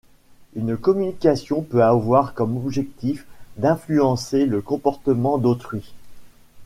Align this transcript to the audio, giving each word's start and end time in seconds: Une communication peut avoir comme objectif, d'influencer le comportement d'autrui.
Une 0.55 0.77
communication 0.77 1.61
peut 1.61 1.83
avoir 1.83 2.33
comme 2.33 2.57
objectif, 2.57 3.27
d'influencer 3.57 4.47
le 4.47 4.59
comportement 4.59 5.37
d'autrui. 5.37 5.93